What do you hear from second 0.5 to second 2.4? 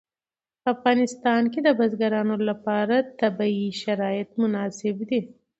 په افغانستان کې د بزګانو